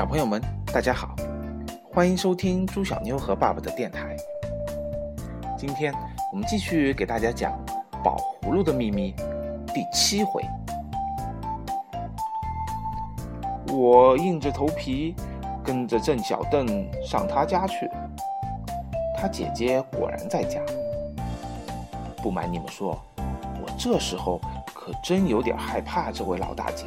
[0.00, 0.40] 小朋友们，
[0.72, 1.14] 大家好，
[1.92, 4.16] 欢迎收听朱小妞和爸爸的电台。
[5.58, 5.92] 今天
[6.32, 7.52] 我们继续给大家讲
[8.02, 9.12] 《宝葫芦的秘密》
[9.74, 10.42] 第七回。
[13.68, 15.14] 我硬着头皮
[15.62, 16.66] 跟着郑小邓
[17.04, 17.86] 上他家去，
[19.18, 20.62] 他姐姐果然在家。
[22.22, 22.98] 不瞒你们说，
[23.62, 24.40] 我这时候
[24.72, 26.86] 可真有点害怕这位老大姐。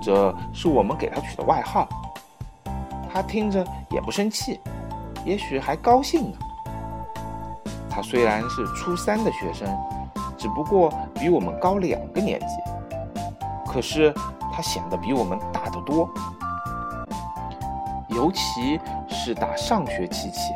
[0.00, 1.88] 这是我们给他取的外号，
[3.12, 4.60] 他听着也不生气，
[5.24, 6.38] 也许还高兴呢。
[7.90, 9.68] 他虽然是初三的学生，
[10.36, 12.46] 只不过比我们高两个年级，
[13.66, 14.14] 可是
[14.52, 16.08] 他显得比我们大得多。
[18.08, 20.52] 尤其是打上学期起，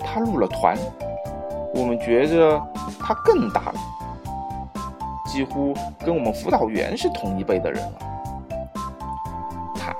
[0.00, 0.76] 他入了团，
[1.74, 2.60] 我们觉着
[2.98, 3.74] 他更大了，
[5.26, 8.11] 几乎跟我们辅导员是同一辈的人了。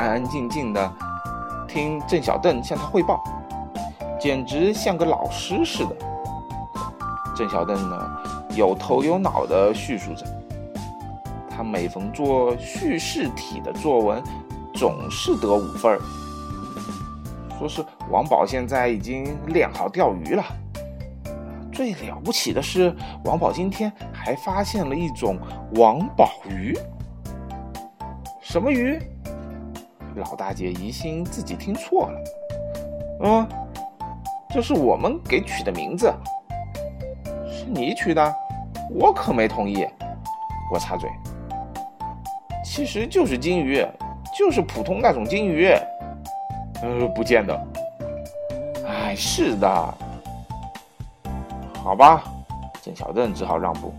[0.02, 0.92] 安安静静的
[1.68, 3.22] 听郑小邓向他汇报，
[4.20, 5.96] 简直像个老师似的。
[7.36, 8.10] 郑小邓呢，
[8.56, 10.26] 有头有脑的叙述着，
[11.48, 14.20] 他每逢做叙事体的作文，
[14.74, 16.00] 总是得五分儿。
[17.56, 20.44] 说是王宝现在已经练好钓鱼了，
[21.72, 22.92] 最了不起的是，
[23.24, 25.38] 王宝今天还发现了一种
[25.76, 26.76] 王宝鱼。
[28.40, 29.00] 什么鱼？
[30.16, 32.24] 老大姐疑心自己听错了。
[33.24, 33.48] 嗯，
[34.50, 36.12] 这是我们给取的名字。
[37.50, 38.34] 是你取的？
[38.90, 39.86] 我可没同意。
[40.72, 41.10] 我插嘴。
[42.64, 43.86] 其实就是金鱼，
[44.36, 45.68] 就是普通那种金鱼。
[46.82, 47.66] 呃，不见得。
[48.86, 49.94] 哎，是的。
[51.74, 52.22] 好吧，
[52.82, 53.92] 郑小邓只好让步。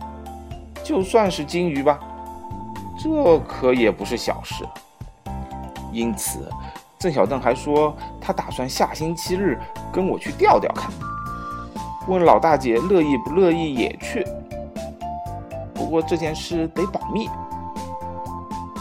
[0.84, 2.00] 就算是金鱼吧，
[3.02, 4.66] 这可也不是小事。
[5.94, 6.50] 因此，
[6.98, 9.60] 郑小邓还说他打算下星期日
[9.92, 10.92] 跟我去钓钓看。
[12.08, 14.28] 问老大姐乐意不乐意也去。
[15.74, 17.30] 不过这件事得保密。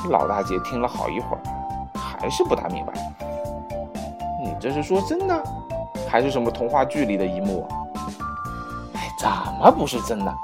[0.09, 1.43] 老大姐听了好一会儿，
[1.95, 2.93] 还是不大明白。
[4.43, 5.45] 你这是说真的，
[6.09, 7.69] 还是什么童话剧里的一幕？
[8.95, 9.29] 哎，怎
[9.61, 10.35] 么不是真的？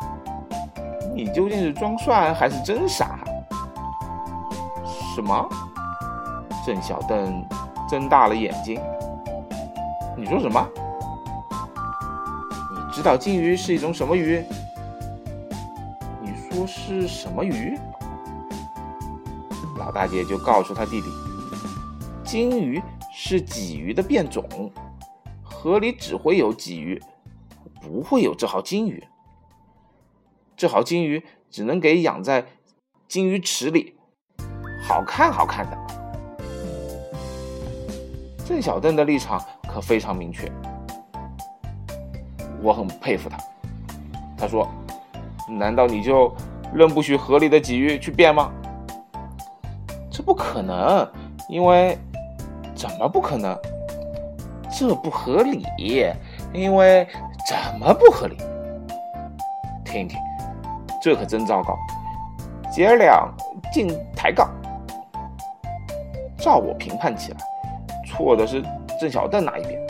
[1.13, 3.19] 你究竟是装蒜还是真傻？
[5.17, 5.49] 什么？
[6.69, 7.43] 郑小邓
[7.89, 8.79] 睁大了眼睛。
[10.15, 10.69] 你说什么？
[12.71, 14.45] 你知道金鱼是一种什么鱼？
[16.21, 17.75] 你说是什么鱼？
[19.79, 21.07] 老大姐就告诉他弟弟，
[22.23, 22.83] 金鱼
[23.15, 24.71] 是鲫鱼的变种，
[25.43, 27.03] 河里只会有鲫鱼，
[27.81, 29.03] 不会有这号金鱼。
[30.55, 32.45] 这号金鱼只能给养在
[33.09, 33.97] 金鱼池里，
[34.87, 35.88] 好看好看的。
[38.49, 39.39] 郑小邓的立场
[39.69, 40.51] 可非常明确，
[42.63, 43.37] 我很佩服他。
[44.39, 44.67] 他说
[45.47, 46.35] ：“难道你就
[46.73, 48.51] 任不许河里的鲫鱼去变吗？”
[50.11, 51.07] 这不可能，
[51.47, 51.99] 因为
[52.75, 53.55] 怎么不可能？
[54.71, 55.67] 这不合理，
[56.55, 57.07] 因为
[57.47, 58.39] 怎么不合理？
[59.85, 60.19] 听听，
[61.03, 61.77] 这可真糟糕！
[62.73, 63.29] 姐儿俩
[63.75, 64.51] 竟抬杠，
[66.39, 67.39] 照我评判起来，
[68.19, 68.61] 错的是
[69.01, 69.81] 郑小邓那一边。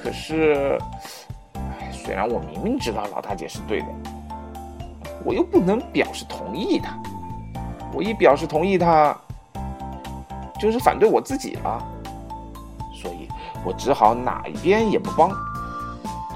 [0.00, 0.78] 可是，
[1.90, 3.86] 虽然我明明知道老大姐是对的，
[5.24, 6.96] 我又不能表示同意她。
[7.92, 9.16] 我一表示同意她。
[10.60, 11.84] 就是反对我自己了，
[12.94, 13.28] 所以
[13.66, 15.30] 我只好哪一边也不帮，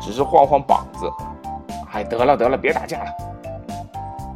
[0.03, 1.11] 只是晃晃膀子。
[1.93, 3.11] 哎，得了得了，别打架了。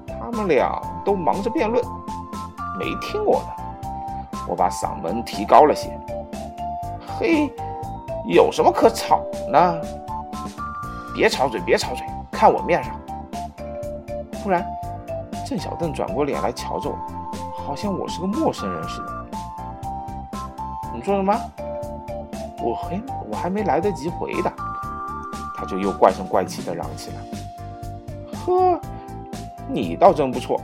[0.08, 1.84] 他们俩都忙着辩论，
[2.78, 4.38] 没听我的。
[4.48, 5.90] 我把嗓门提高了些。
[7.22, 7.48] 嘿，
[8.26, 9.80] 有什么可吵呢？
[11.14, 12.92] 别吵嘴，别吵嘴，看我面上。
[14.42, 14.66] 突然，
[15.46, 16.96] 郑小邓转过脸来瞧着我，
[17.64, 19.24] 好像我是个陌生人似的。
[20.92, 21.32] 你说什么？
[22.60, 24.52] 我还我还没来得及回答，
[25.56, 27.16] 他就又怪声怪气的嚷起来
[28.44, 28.80] ：“呵，
[29.68, 30.60] 你倒真不错！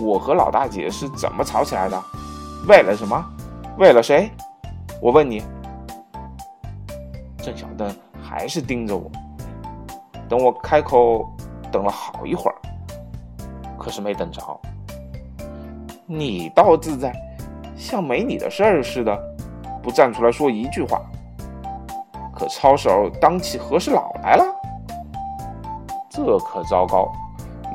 [0.00, 2.02] 我和老大姐是怎么吵起来的？
[2.66, 3.24] 为了什么？
[3.78, 4.28] 为了谁？
[5.00, 5.40] 我问你。”
[7.48, 9.10] 郑小邓还是盯着我，
[10.28, 11.26] 等我开口，
[11.72, 12.56] 等了好一会儿，
[13.78, 14.42] 可是没等着。
[16.04, 17.10] 你倒自在，
[17.74, 19.18] 像没你的事儿似的。
[19.82, 21.00] 不站出来说一句话，
[22.34, 24.44] 可操手当起和事佬来了，
[26.10, 27.10] 这可糟糕，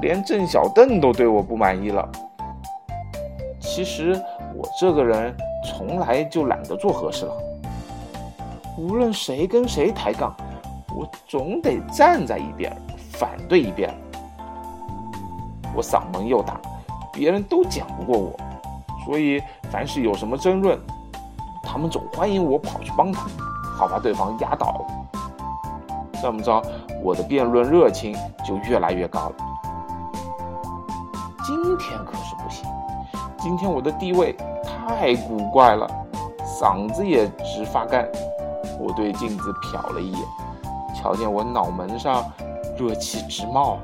[0.01, 2.07] 连郑小邓都对我不满意了。
[3.59, 4.21] 其实
[4.53, 5.35] 我这个人
[5.65, 7.33] 从来就懒得做和事佬。
[8.77, 10.35] 无论谁跟谁抬杠，
[10.95, 12.75] 我总得站在一边，
[13.11, 13.93] 反对一边。
[15.75, 16.59] 我嗓门又大，
[17.11, 18.31] 别人都讲不过我，
[19.05, 19.41] 所以
[19.71, 20.79] 凡是有什么争论，
[21.63, 23.27] 他们总欢迎我跑去帮他，
[23.77, 24.85] 好把对方压倒。
[26.21, 26.61] 这么着，
[27.03, 29.35] 我的辩论热情就越来越高了。
[31.45, 32.65] 今天可是不行，
[33.37, 35.87] 今天我的地位太古怪了，
[36.43, 38.07] 嗓子也直发干。
[38.79, 40.21] 我对镜子瞟了一眼，
[40.95, 42.23] 瞧见我脑门上
[42.77, 43.79] 热气直冒。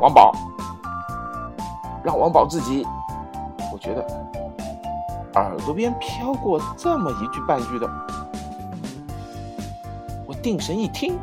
[0.00, 0.32] 王宝，
[2.04, 2.86] 让王宝自己。
[3.72, 4.04] 我觉得
[5.34, 7.88] 耳朵边飘过这么一句半句的，
[10.26, 11.18] 我定神一听，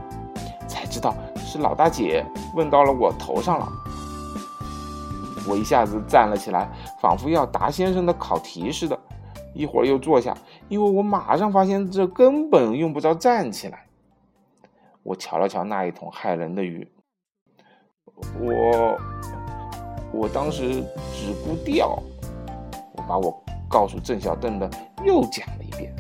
[0.68, 2.25] 才知道是老大姐
[2.56, 3.68] 问到了我头上了。
[5.48, 6.68] 我一下子站了起来，
[7.00, 8.98] 仿佛要答先生的考题似的，
[9.53, 10.36] 一会儿又坐下，
[10.67, 13.85] 因为我马上发现这根本用不着站起来。
[15.03, 16.88] 我瞧了瞧那一桶害人的鱼，
[18.39, 18.97] 我
[20.12, 20.83] 我当时
[21.13, 22.01] 只顾钓，
[22.95, 24.69] 我把我告诉郑小邓的
[25.03, 25.94] 又讲了一遍。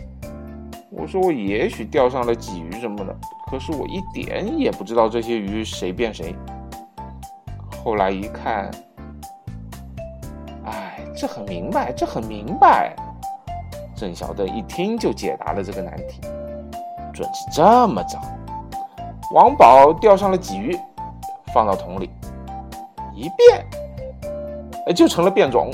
[0.89, 3.15] 我说我也许钓上了鲫鱼什么的，
[3.51, 6.35] 可是我一点也不知道这些鱼谁变谁。
[7.83, 8.71] 后来一看。
[10.65, 12.95] 哎这很明白，这很明白。
[13.95, 16.19] 郑小邓一听就解答了这个难题，
[17.13, 18.19] 准是这么着。
[19.31, 20.77] 王宝钓上了鲫鱼，
[21.53, 22.09] 放到桶里
[23.13, 23.65] 一变，
[24.93, 25.71] 就成了变种。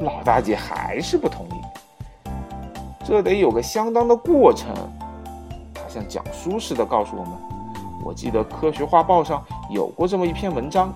[0.00, 2.30] 老大姐还是不同意，
[3.04, 4.72] 这得有个相当的过程。
[5.74, 7.32] 她像讲书似的告诉我们
[8.06, 10.94] ：“我记得《科学画报》上有过这么一篇文章。”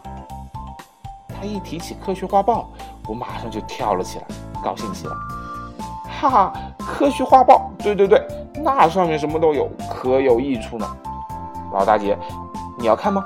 [1.35, 2.71] 他一提起科学画报，
[3.09, 4.27] 我马上就跳了起来，
[4.63, 5.15] 高兴起来。
[6.21, 8.25] 哈哈，科学画报，对对对，
[8.63, 10.87] 那上面什么都有，可有益处呢。
[11.73, 12.17] 老大姐，
[12.79, 13.25] 你要看吗？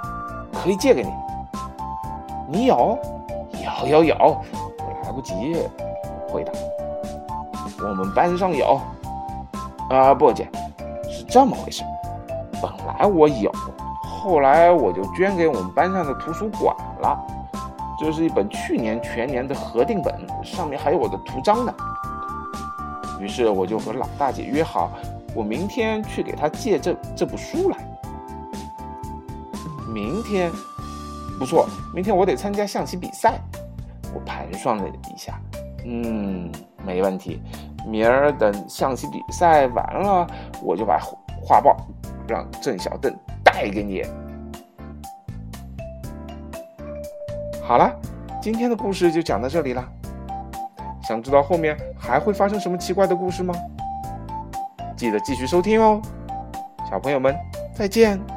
[0.53, 1.11] 可以借给你。
[2.49, 2.99] 你有？
[3.83, 4.15] 有有有。
[4.15, 5.35] 我来不及
[6.31, 6.53] 回答。
[7.81, 8.81] 我们班上有。
[9.91, 10.49] 啊，不姐，
[11.11, 11.83] 是这么回事。
[12.63, 13.53] 本来我有，
[14.03, 17.19] 后来我就捐给我们班上的图书馆了。
[17.99, 20.15] 这是一本去年全年的核定本，
[20.45, 21.75] 上面还有我的图章呢。
[23.21, 24.91] 于是我就和老大姐约好，
[25.35, 27.79] 我明天去给她借这这部书来。
[29.93, 30.51] 明天，
[31.39, 33.41] 不错，明天我得参加象棋比赛。
[34.15, 35.41] 我盘算了一下，
[35.87, 36.51] 嗯，
[36.85, 37.41] 没问题。
[37.87, 40.27] 明儿等象棋比赛完了，
[40.63, 41.01] 我就把
[41.43, 41.77] 画报
[42.29, 44.03] 让郑小邓带给你。
[47.67, 47.93] 好了，
[48.41, 49.85] 今天的故事就讲到这里了。
[51.03, 53.53] 想知道后面还会发生什么奇怪的故事吗？
[54.97, 56.01] 记得继续收听哦，
[56.89, 57.35] 小朋友们
[57.75, 58.36] 再见。